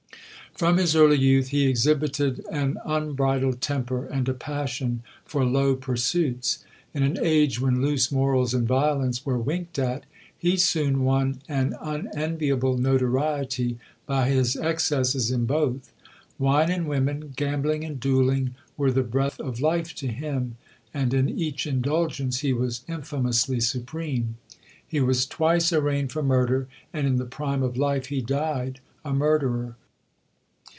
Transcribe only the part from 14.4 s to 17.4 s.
excesses in both. Wine and women,